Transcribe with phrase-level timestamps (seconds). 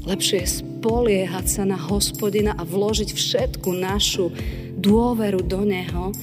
[0.00, 4.32] Lepšie je spoliehať sa na hospodina a vložiť všetku našu
[4.80, 6.16] dôveru do neho,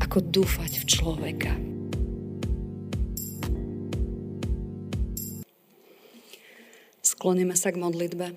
[0.00, 1.52] ako dúfať v človeka.
[7.04, 8.32] Skloníme sa k modlitbe.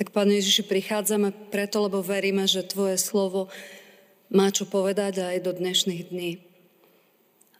[0.00, 3.52] Tak, Pane Ježiši, prichádzame preto, lebo veríme, že Tvoje slovo
[4.32, 6.40] má čo povedať aj do dnešných dní.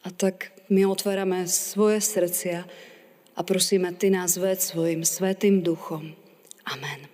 [0.01, 2.65] A tak my otvárame svoje srdcia
[3.35, 6.13] a prosíme, Ty nás ved svojim svetým duchom.
[6.65, 7.09] Amen.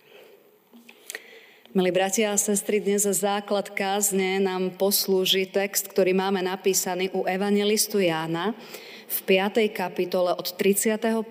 [1.69, 7.29] Milí bratia a sestry, dnes za základ kázne nám poslúži text, ktorý máme napísaný u
[7.29, 8.57] evangelistu Jána
[9.05, 9.69] v 5.
[9.69, 11.21] kapitole od 31.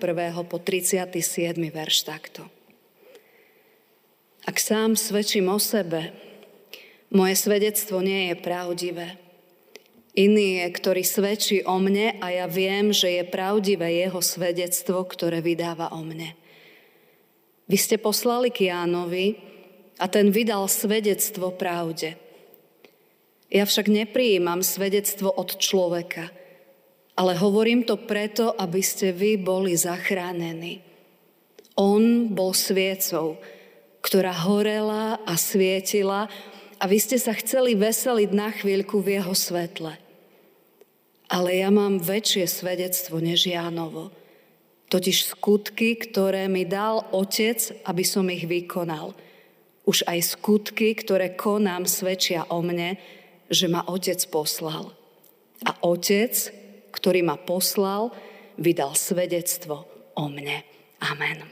[0.47, 1.11] po 37.
[1.59, 2.47] verš takto.
[4.47, 6.15] Ak sám svedčím o sebe,
[7.11, 9.19] moje svedectvo nie je pravdivé.
[10.17, 15.39] Iný je, ktorý svedčí o mne a ja viem, že je pravdivé jeho svedectvo, ktoré
[15.39, 16.33] vydáva o mne.
[17.69, 19.37] Vy ste poslali k Jánovi
[20.01, 22.17] a ten vydal svedectvo pravde.
[23.53, 26.33] Ja však neprijímam svedectvo od človeka,
[27.13, 30.81] ale hovorím to preto, aby ste vy boli zachránení.
[31.77, 33.37] On bol sviecou,
[34.01, 36.31] ktorá horela a svietila
[36.79, 39.99] a vy ste sa chceli veseliť na chvíľku v jeho svetle.
[41.29, 44.09] Ale ja mám väčšie svedectvo než Jánovo.
[44.89, 49.13] Totiž skutky, ktoré mi dal Otec, aby som ich vykonal.
[49.85, 52.97] Už aj skutky, ktoré konám, svedčia o mne,
[53.51, 54.89] že ma Otec poslal.
[55.67, 56.33] A Otec,
[56.89, 58.09] ktorý ma poslal,
[58.57, 59.85] vydal svedectvo
[60.17, 60.65] o mne.
[61.05, 61.45] Amen.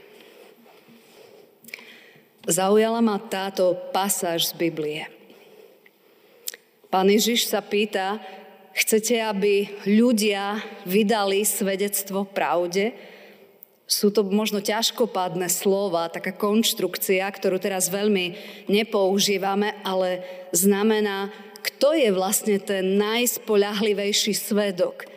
[2.48, 5.17] Zaujala ma táto pasáž z Biblie.
[6.88, 8.24] Pán Ježiš sa pýta,
[8.72, 12.96] chcete, aby ľudia vydali svedectvo pravde?
[13.88, 18.36] Sú to možno ťažkopádne slova, taká konštrukcia, ktorú teraz veľmi
[18.72, 20.24] nepoužívame, ale
[20.56, 25.08] znamená, kto je vlastne ten najspoľahlivejší svedok,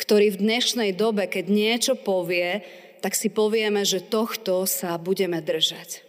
[0.00, 2.64] ktorý v dnešnej dobe, keď niečo povie,
[3.04, 6.04] tak si povieme, že tohto sa budeme držať.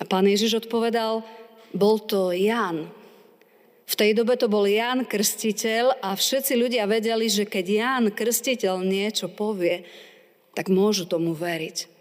[0.00, 1.20] A pán Ježiš odpovedal,
[1.76, 2.88] bol to Jan.
[3.92, 8.80] V tej dobe to bol Jan Krstiteľ a všetci ľudia vedeli, že keď Jan Krstiteľ
[8.80, 9.84] niečo povie,
[10.56, 11.92] tak môžu tomu veriť.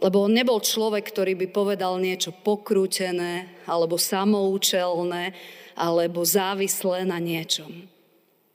[0.00, 5.36] Lebo on nebol človek, ktorý by povedal niečo pokrútené, alebo samoučelné,
[5.76, 7.92] alebo závislé na niečom.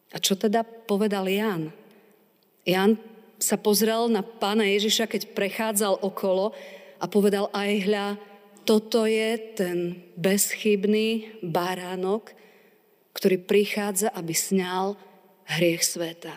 [0.09, 1.69] A čo teda povedal Jan?
[2.65, 2.97] Jan
[3.37, 6.57] sa pozrel na pána Ježiša, keď prechádzal okolo
[6.97, 8.07] a povedal aj hľa,
[8.65, 9.77] toto je ten
[10.17, 12.38] bezchybný baránok,
[13.13, 14.95] ktorý prichádza, aby sňal
[15.57, 16.33] hriech sveta.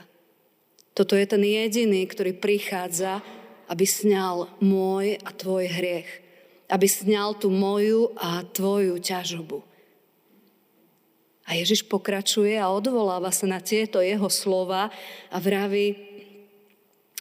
[0.93, 3.25] Toto je ten jediný, ktorý prichádza,
[3.69, 6.09] aby sňal môj a tvoj hriech.
[6.69, 9.65] Aby sňal tú moju a tvoju ťažobu.
[11.49, 14.89] A Ježiš pokračuje a odvoláva sa na tieto jeho slova
[15.29, 15.97] a vraví,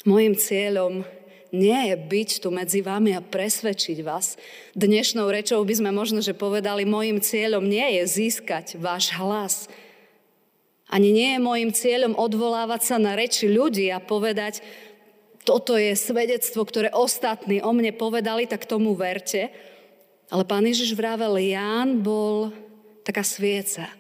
[0.08, 1.04] môjim cieľom
[1.52, 4.40] nie je byť tu medzi vami a presvedčiť vás.
[4.72, 9.68] Dnešnou rečou by sme možno, že povedali, môjim cieľom nie je získať váš hlas.
[10.88, 14.64] Ani nie je môjim cieľom odvolávať sa na reči ľudí a povedať,
[15.44, 19.52] toto je svedectvo, ktoré ostatní o mne povedali, tak tomu verte.
[20.32, 22.56] Ale pán Ježiš vravel, Ján bol
[23.04, 23.92] taká svieca.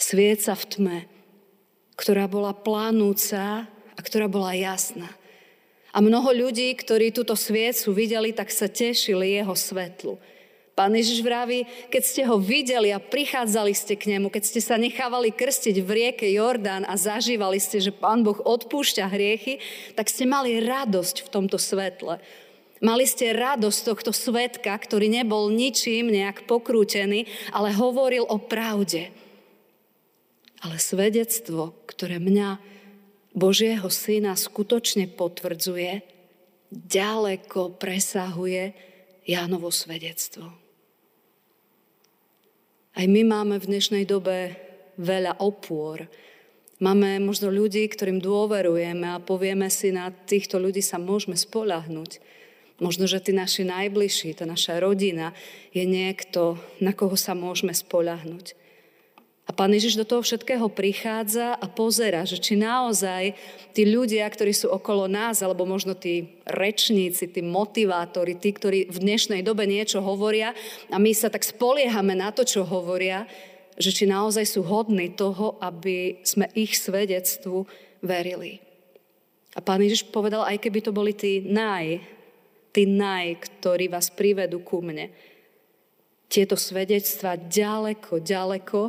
[0.00, 0.98] Svieca v tme,
[2.00, 5.12] ktorá bola plánúca a ktorá bola jasná.
[5.94, 10.18] A mnoho ľudí, ktorí túto sviecu videli, tak sa tešili jeho svetlu.
[10.74, 14.74] Pán Ježiš vraví, keď ste ho videli a prichádzali ste k nemu, keď ste sa
[14.74, 19.62] nechávali krstiť v rieke Jordán a zažívali ste, že Pán Boh odpúšťa hriechy,
[19.94, 22.18] tak ste mali radosť v tomto svetle.
[22.82, 29.14] Mali ste radosť tohto svetka, ktorý nebol ničím nejak pokrútený, ale hovoril o pravde.
[30.58, 32.73] Ale svedectvo, ktoré mňa
[33.34, 36.06] Božieho syna skutočne potvrdzuje,
[36.70, 38.70] ďaleko presahuje
[39.26, 40.54] Jánovo svedectvo.
[42.94, 44.54] Aj my máme v dnešnej dobe
[45.02, 46.06] veľa opôr.
[46.78, 52.22] Máme možno ľudí, ktorým dôverujeme a povieme si, na týchto ľudí sa môžeme spolahnuť.
[52.78, 55.34] Možno, že tí naši najbližší, tá naša rodina
[55.74, 58.54] je niekto, na koho sa môžeme spolahnuť.
[59.44, 63.36] A pán Ježiš do toho všetkého prichádza a pozera, že či naozaj
[63.76, 68.98] tí ľudia, ktorí sú okolo nás, alebo možno tí rečníci, tí motivátori, tí, ktorí v
[69.04, 70.56] dnešnej dobe niečo hovoria
[70.88, 73.28] a my sa tak spoliehame na to, čo hovoria,
[73.76, 77.68] že či naozaj sú hodní toho, aby sme ich svedectvu
[78.00, 78.64] verili.
[79.52, 82.00] A pán Ježiš povedal, aj keby to boli tí naj,
[82.72, 85.12] tí naj, ktorí vás privedú ku mne.
[86.32, 88.80] Tieto svedectva ďaleko, ďaleko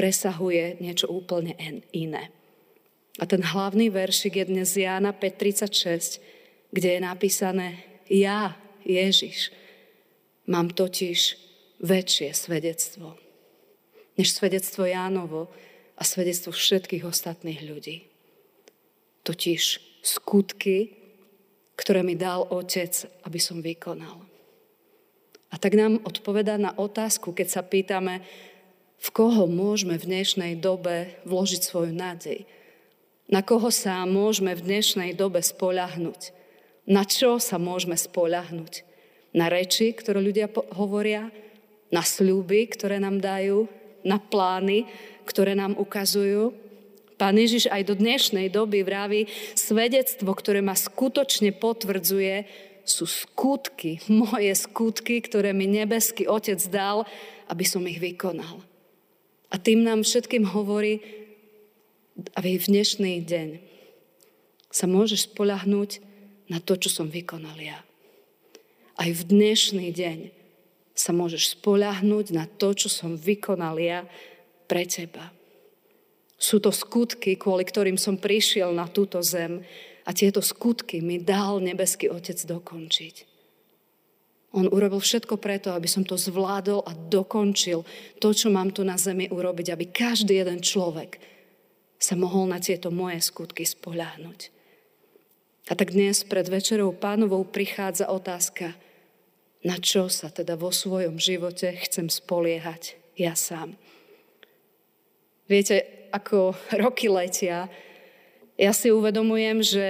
[0.00, 1.52] presahuje niečo úplne
[1.92, 2.32] iné.
[3.20, 9.52] A ten hlavný veršik je dnes Jána 5.36, kde je napísané Ja, Ježiš,
[10.48, 11.36] mám totiž
[11.84, 13.20] väčšie svedectvo,
[14.16, 15.52] než svedectvo Jánovo
[16.00, 18.08] a svedectvo všetkých ostatných ľudí.
[19.20, 19.60] Totiž
[20.00, 20.96] skutky,
[21.76, 24.24] ktoré mi dal Otec, aby som vykonal.
[25.52, 28.24] A tak nám odpovedá na otázku, keď sa pýtame,
[29.00, 32.44] v koho môžeme v dnešnej dobe vložiť svoju nádej.
[33.32, 36.36] Na koho sa môžeme v dnešnej dobe spoľahnúť.
[36.84, 38.84] Na čo sa môžeme spoľahnúť.
[39.32, 41.32] Na reči, ktoré ľudia hovoria,
[41.88, 43.64] na sľuby, ktoré nám dajú,
[44.04, 44.84] na plány,
[45.24, 46.52] ktoré nám ukazujú,
[47.20, 52.48] Pán Ježiš aj do dnešnej doby vraví, svedectvo, ktoré ma skutočne potvrdzuje,
[52.88, 57.04] sú skutky, moje skutky, ktoré mi nebeský Otec dal,
[57.44, 58.69] aby som ich vykonal.
[59.50, 61.02] A tým nám všetkým hovorí,
[62.38, 63.48] aby v dnešný deň
[64.70, 65.98] sa môžeš spolahnúť
[66.46, 67.82] na to, čo som vykonal ja.
[68.94, 70.18] Aj v dnešný deň
[70.94, 74.06] sa môžeš spolahnúť na to, čo som vykonal ja
[74.70, 75.32] pre teba.
[76.40, 79.64] Sú to skutky, kvôli ktorým som prišiel na túto zem
[80.06, 83.29] a tieto skutky mi dal nebeský Otec dokončiť.
[84.50, 87.86] On urobil všetko preto, aby som to zvládol a dokončil
[88.18, 91.22] to, čo mám tu na zemi urobiť, aby každý jeden človek
[92.00, 94.40] sa mohol na tieto moje skutky spoľahnúť.
[95.70, 98.74] A tak dnes pred večerou pánovou prichádza otázka,
[99.62, 103.78] na čo sa teda vo svojom živote chcem spoliehať ja sám.
[105.46, 107.70] Viete, ako roky letia,
[108.58, 109.86] ja si uvedomujem, že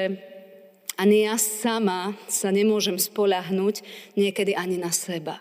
[1.01, 3.81] ani ja sama sa nemôžem spolahnúť
[4.21, 5.41] niekedy ani na seba.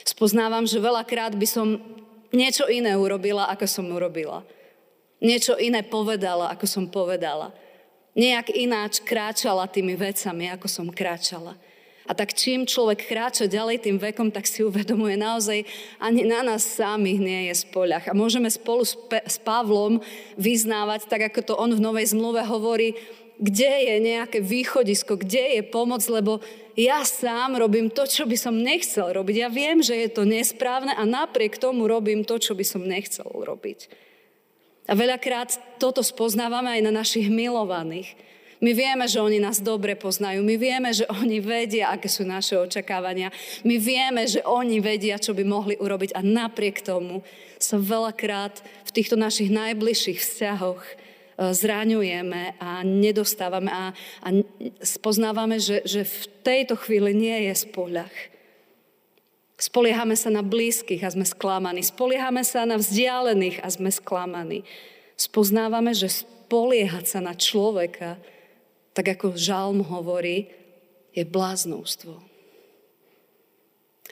[0.00, 1.76] Spoznávam, že veľakrát by som
[2.32, 4.40] niečo iné urobila, ako som urobila.
[5.20, 7.52] Niečo iné povedala, ako som povedala.
[8.16, 11.52] Nejak ináč kráčala tými vecami, ako som kráčala.
[12.06, 15.66] A tak čím človek kráča ďalej tým vekom, tak si uvedomuje naozaj,
[15.98, 18.06] ani na nás samých nie je spoľah.
[18.08, 19.98] A môžeme spolu s, Pe- s Pavlom
[20.38, 22.94] vyznávať, tak ako to on v Novej zmluve hovorí,
[23.36, 26.40] kde je nejaké východisko, kde je pomoc, lebo
[26.76, 29.36] ja sám robím to, čo by som nechcel robiť.
[29.36, 33.28] Ja viem, že je to nesprávne a napriek tomu robím to, čo by som nechcel
[33.28, 33.88] robiť.
[34.86, 38.14] A veľakrát toto spoznávame aj na našich milovaných.
[38.56, 40.40] My vieme, že oni nás dobre poznajú.
[40.40, 43.28] My vieme, že oni vedia, aké sú naše očakávania.
[43.68, 46.16] My vieme, že oni vedia, čo by mohli urobiť.
[46.16, 47.20] A napriek tomu
[47.60, 51.05] sa veľakrát v týchto našich najbližších vzťahoch
[51.36, 53.92] zraňujeme a nedostávame a,
[54.24, 54.28] a
[54.80, 58.14] spoznávame, že, že v tejto chvíli nie je spoľah.
[59.56, 61.80] Spoliehame sa na blízkych a sme sklamaní.
[61.80, 64.68] Spoliehame sa na vzdialených a sme sklamaní.
[65.16, 68.20] Spoznávame, že spoliehať sa na človeka
[68.96, 70.48] tak ako žalm hovorí,
[71.12, 72.16] je bláznostvo.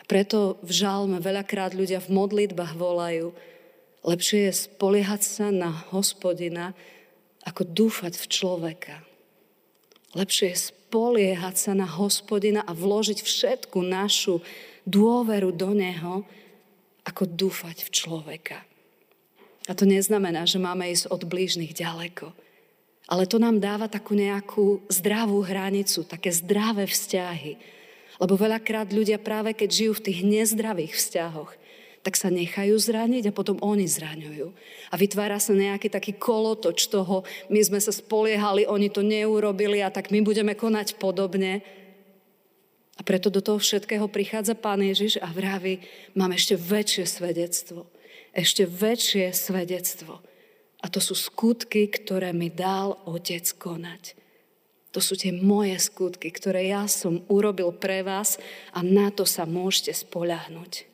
[0.05, 3.33] Preto v žalme veľakrát ľudia v modlitbách volajú,
[4.05, 6.77] lepšie je spoliehať sa na hospodina,
[7.45, 8.97] ako dúfať v človeka.
[10.17, 14.41] Lepšie je spoliehať sa na hospodina a vložiť všetku našu
[14.87, 16.23] dôveru do neho,
[17.05, 18.59] ako dúfať v človeka.
[19.69, 22.33] A to neznamená, že máme ísť od blížnych ďaleko.
[23.05, 27.61] Ale to nám dáva takú nejakú zdravú hranicu, také zdravé vzťahy.
[28.17, 31.53] Lebo veľakrát ľudia práve keď žijú v tých nezdravých vzťahoch,
[32.05, 34.53] tak sa nechajú zraniť a potom oni zraňujú.
[34.93, 39.89] A vytvára sa nejaký taký kolotoč toho, my sme sa spoliehali, oni to neurobili a
[39.89, 41.65] tak my budeme konať podobne.
[42.95, 45.81] A preto do toho všetkého prichádza Pán Ježiš a vraví,
[46.13, 47.89] mám ešte väčšie svedectvo.
[48.37, 50.21] Ešte väčšie svedectvo
[50.85, 54.13] a to sú skutky, ktoré mi dal Otec konať.
[54.93, 58.37] To sú tie moje skutky, ktoré ja som urobil pre vás
[58.77, 60.94] a na to sa môžete spoľahnúť.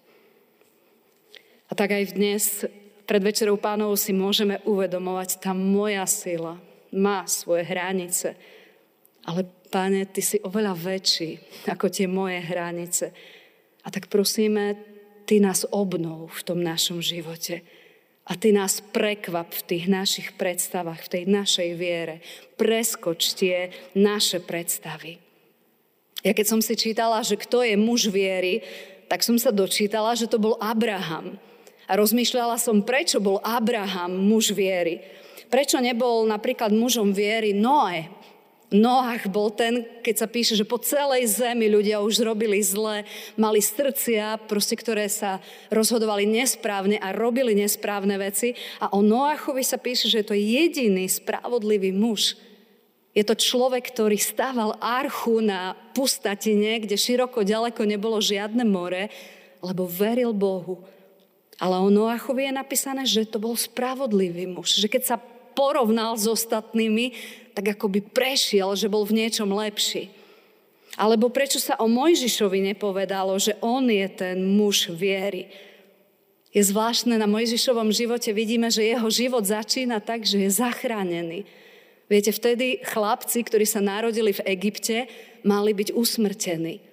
[1.70, 2.66] A tak aj dnes
[3.06, 6.58] pred Večerou pánov si môžeme uvedomovať, tá moja sila
[6.90, 8.34] má svoje hranice.
[9.22, 11.38] Ale páne, ty si oveľa väčší
[11.70, 13.14] ako tie moje hranice.
[13.86, 14.74] A tak prosíme,
[15.30, 17.62] ty nás obnov v tom našom živote.
[18.26, 22.18] A ty nás prekvap v tých našich predstavách, v tej našej viere.
[22.58, 25.22] Preskoč tie naše predstavy.
[26.26, 28.66] Ja keď som si čítala, že kto je muž viery,
[29.06, 31.38] tak som sa dočítala, že to bol Abraham.
[31.90, 35.02] A rozmýšľala som, prečo bol Abraham muž viery.
[35.50, 38.06] Prečo nebol napríklad mužom viery Noé,
[38.70, 43.02] Noach bol ten, keď sa píše, že po celej zemi ľudia už robili zle,
[43.34, 45.42] mali srdcia, proste, ktoré sa
[45.74, 48.54] rozhodovali nesprávne a robili nesprávne veci.
[48.78, 52.38] A o Noachovi sa píše, že je to jediný spravodlivý muž.
[53.10, 59.10] Je to človek, ktorý stával archu na pustatine, kde široko ďaleko nebolo žiadne more,
[59.66, 60.86] lebo veril Bohu.
[61.60, 64.80] Ale o Noachovi je napísané, že to bol spravodlivý muž.
[64.80, 65.16] Že keď sa
[65.52, 67.12] porovnal s ostatnými,
[67.52, 70.08] tak ako by prešiel, že bol v niečom lepší.
[70.96, 75.52] Alebo prečo sa o Mojžišovi nepovedalo, že on je ten muž viery.
[76.50, 81.46] Je zvláštne, na Mojžišovom živote vidíme, že jeho život začína tak, že je zachránený.
[82.10, 85.06] Viete, vtedy chlapci, ktorí sa narodili v Egypte,
[85.46, 86.89] mali byť usmrtení.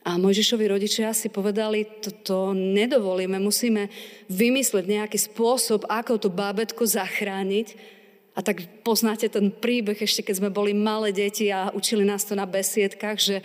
[0.00, 3.92] A Mojžišovi rodičia si povedali, toto nedovolíme, musíme
[4.32, 10.50] vymysleť nejaký spôsob, ako to bábetko zachrániť, a tak poznáte ten príbeh, ešte keď sme
[10.54, 13.36] boli malé deti a učili nás to na besiedkách, že,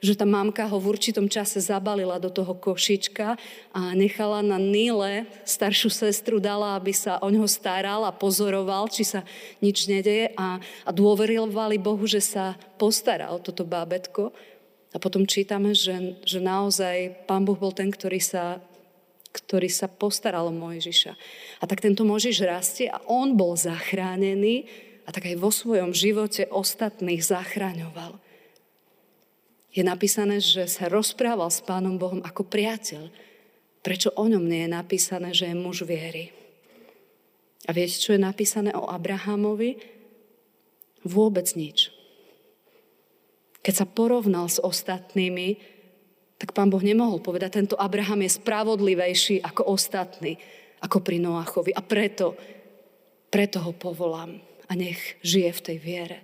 [0.00, 3.36] že tá mamka ho v určitom čase zabalila do toho košička
[3.70, 9.04] a nechala na Níle staršiu sestru, dala, aby sa o ňoho staral a pozoroval, či
[9.04, 9.22] sa
[9.60, 10.56] nič nedeje a,
[10.88, 14.32] a dôverovali Bohu, že sa postará o toto bábetko.
[14.90, 18.58] A potom čítame, že, že naozaj Pán Boh bol ten, ktorý sa
[19.30, 21.12] ktorý sa postaral o Mojžiša.
[21.62, 24.66] A tak tento Mojžiš rastie a on bol zachránený
[25.06, 28.18] a tak aj vo svojom živote ostatných zachraňoval.
[29.70, 33.06] Je napísané, že sa rozprával s Pánom Bohom ako priateľ.
[33.86, 36.34] Prečo o ňom nie je napísané, že je muž viery?
[37.64, 39.78] A viete, čo je napísané o Abrahamovi?
[41.06, 41.94] Vôbec nič.
[43.60, 45.60] Keď sa porovnal s ostatnými,
[46.40, 50.40] tak pán Boh nemohol povedať, tento Abraham je spravodlivejší ako ostatní,
[50.80, 51.76] ako pri Noachovi.
[51.76, 52.32] A preto,
[53.28, 56.18] preto ho povolám a nech žije v tej viere.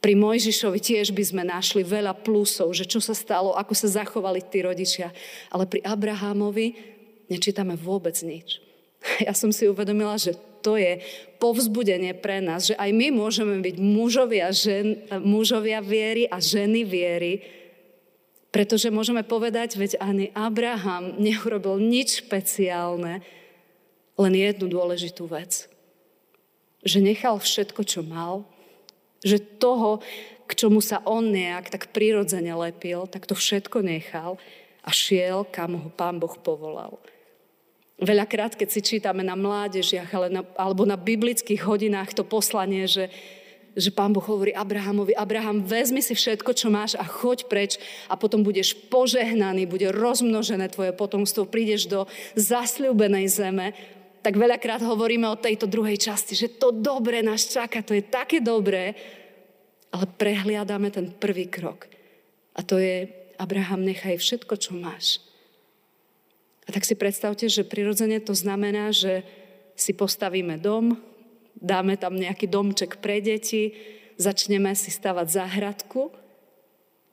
[0.00, 4.38] Pri Mojžišovi tiež by sme našli veľa plusov, že čo sa stalo, ako sa zachovali
[4.38, 5.10] tí rodičia.
[5.50, 6.78] Ale pri Abrahamovi
[7.28, 8.62] nečítame vôbec nič.
[9.26, 10.34] Ja som si uvedomila, že
[10.66, 10.98] to je
[11.38, 17.46] povzbudenie pre nás, že aj my môžeme byť mužovia, žen, mužovia viery a ženy viery,
[18.50, 23.22] pretože môžeme povedať, veď ani Abraham neurobil nič špeciálne,
[24.16, 25.70] len jednu dôležitú vec.
[26.82, 28.42] Že nechal všetko, čo mal,
[29.22, 30.02] že toho,
[30.50, 34.40] k čomu sa on nejak tak prirodzene lepil, tak to všetko nechal
[34.82, 36.98] a šiel, kam ho pán Boh povolal.
[37.96, 40.12] Veľakrát, keď si čítame na mládežiach
[40.60, 43.08] alebo na biblických hodinách to poslanie, že
[43.76, 47.76] že pán Boh hovorí Abrahamovi, Abraham, vezmi si všetko, čo máš a choď preč
[48.08, 52.08] a potom budeš požehnaný, bude rozmnožené tvoje potomstvo, prídeš do
[52.40, 53.76] zasľúbenej zeme.
[54.24, 58.40] Tak veľakrát hovoríme o tejto druhej časti, že to dobre nás čaká, to je také
[58.40, 58.96] dobré,
[59.92, 61.84] ale prehliadame ten prvý krok.
[62.56, 65.20] A to je, Abraham, nechaj všetko, čo máš.
[66.66, 69.22] A tak si predstavte, že prirodzene to znamená, že
[69.78, 70.98] si postavíme dom,
[71.54, 73.76] dáme tam nejaký domček pre deti,
[74.18, 76.10] začneme si stavať záhradku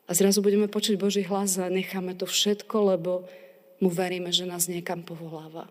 [0.09, 3.27] a zrazu budeme počuť Boží hlas a necháme to všetko, lebo
[3.83, 5.67] mu veríme, že nás niekam povoláva.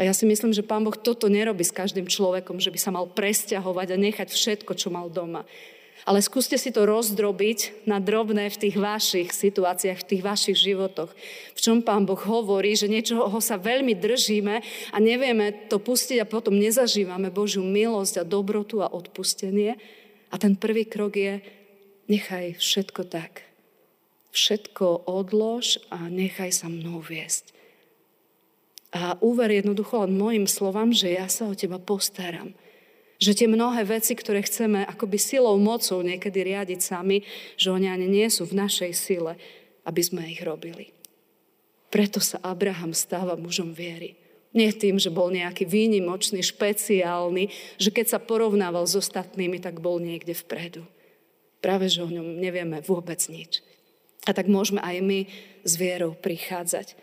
[0.00, 2.88] A ja si myslím, že Pán Boh toto nerobí s každým človekom, že by sa
[2.88, 5.44] mal presťahovať a nechať všetko, čo mal doma.
[6.08, 11.12] Ale skúste si to rozdrobiť na drobné v tých vašich situáciách, v tých vašich životoch.
[11.52, 14.54] V čom Pán Boh hovorí, že niečoho sa veľmi držíme
[14.92, 19.76] a nevieme to pustiť a potom nezažívame Božiu milosť a dobrotu a odpustenie.
[20.32, 21.44] A ten prvý krok je,
[22.08, 23.44] nechaj všetko tak.
[24.30, 27.50] Všetko odlož a nechaj sa mnou viesť.
[28.90, 32.50] A úver jednoducho len mojim slovám, že ja sa o teba postaram.
[33.20, 37.20] Že tie mnohé veci, ktoré chceme akoby silou, mocou niekedy riadiť sami,
[37.60, 39.36] že oni ani nie sú v našej sile,
[39.84, 40.96] aby sme ich robili.
[41.92, 44.16] Preto sa Abraham stáva mužom viery.
[44.50, 50.02] Nie tým, že bol nejaký výnimočný, špeciálny, že keď sa porovnával s ostatnými, tak bol
[50.02, 50.82] niekde vpredu.
[51.60, 53.60] Práve, že o ňom nevieme vôbec nič.
[54.24, 55.20] A tak môžeme aj my
[55.62, 56.96] s vierou prichádzať.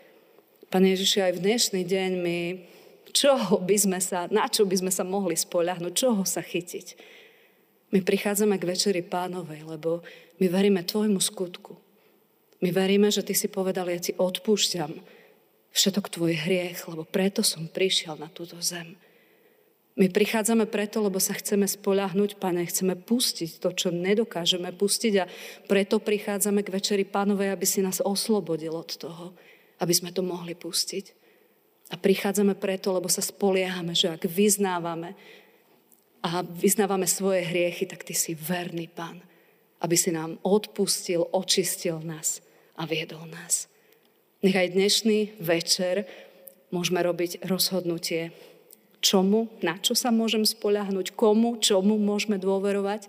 [0.68, 2.38] Pane Ježiši, aj v dnešný deň my
[3.18, 6.94] čoho by sme sa, na čo by sme sa mohli spoľahnúť, čoho sa chytiť.
[7.90, 10.06] My prichádzame k Večeri pánovej, lebo
[10.38, 11.74] my veríme tvojmu skutku.
[12.62, 14.92] My veríme, že ty si povedal, ja ti odpúšťam
[15.74, 18.94] všetok tvoj hriech, lebo preto som prišiel na túto zem.
[19.98, 25.26] My prichádzame preto, lebo sa chceme spoľahnúť, Pane, chceme pustiť to, čo nedokážeme pustiť a
[25.66, 29.34] preto prichádzame k Večeri Pánovej, aby si nás oslobodil od toho,
[29.82, 31.18] aby sme to mohli pustiť.
[31.88, 35.16] A prichádzame preto, lebo sa spoliehame, že ak vyznávame
[36.20, 39.24] a vyznávame svoje hriechy, tak Ty si verný, Pán,
[39.80, 42.44] aby si nám odpustil, očistil nás
[42.76, 43.72] a viedol nás.
[44.44, 46.04] Nechaj dnešný večer
[46.68, 48.36] môžeme robiť rozhodnutie,
[49.00, 53.08] čomu, na čo sa môžem spoľahnúť, komu, čomu môžeme dôverovať.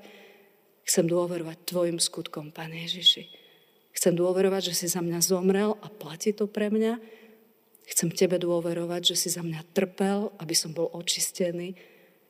[0.87, 3.29] Chcem dôverovať Tvojim skutkom, Pane Ježiši.
[3.93, 7.18] Chcem dôverovať, že si za mňa zomrel a platí to pre mňa.
[7.89, 11.73] Chcem Tebe dôverovať, že si za mňa trpel, aby som bol očistený.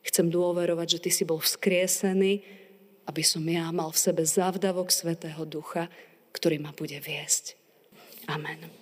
[0.00, 2.40] Chcem dôverovať, že Ty si bol vzkriesený,
[3.04, 5.92] aby som ja mal v sebe závdavok Svetého Ducha,
[6.32, 7.58] ktorý ma bude viesť.
[8.30, 8.79] Amen.